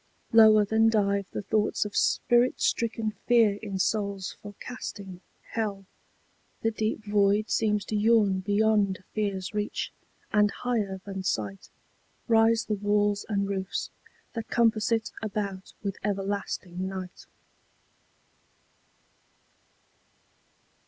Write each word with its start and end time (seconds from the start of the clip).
Lower 0.33 0.65
than 0.65 0.89
dive 0.89 1.27
the 1.29 1.43
thoughts 1.43 1.85
of 1.85 1.95
spirit 1.95 2.59
stricken 2.59 3.11
fear 3.27 3.59
in 3.61 3.77
souls 3.77 4.35
forecasting 4.41 5.21
Hell, 5.51 5.85
the 6.63 6.71
deep 6.71 7.05
void 7.05 7.51
seems 7.51 7.85
to 7.85 7.95
yawn 7.95 8.39
beyond 8.39 9.03
fear's 9.13 9.53
reach, 9.53 9.93
and 10.33 10.49
higher 10.49 10.99
than 11.05 11.21
sight 11.21 11.69
Rise 12.27 12.65
the 12.65 12.73
walls 12.73 13.27
and 13.29 13.47
roofs 13.47 13.91
that 14.33 14.47
compass 14.47 14.91
it 14.91 15.11
about 15.21 15.71
with 15.83 15.97
everlasting 16.03 16.87
Night. 16.87 17.27